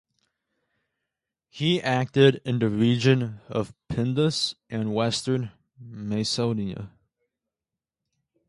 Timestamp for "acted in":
1.79-2.57